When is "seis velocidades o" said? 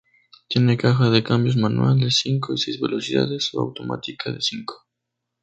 2.57-3.59